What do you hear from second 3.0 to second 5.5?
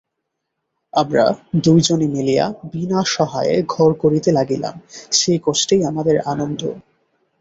সহায়ে ঘর করিতে লাগিলাম, সেই